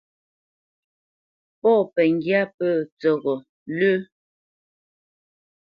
Pɔ̂ 1.61 1.75
pəŋgyá 1.93 2.41
pə̂ 2.57 2.71
tsəghó 2.99 3.35
lə́. 3.77 3.97